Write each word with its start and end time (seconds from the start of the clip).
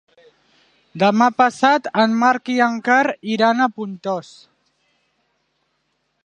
Demà 1.01 1.27
passat 1.41 1.89
en 2.03 2.15
Marc 2.23 2.51
i 2.55 2.55
en 2.69 2.79
Quer 2.87 3.03
iran 3.35 3.61
a 3.61 3.69
Pontós. 3.77 4.33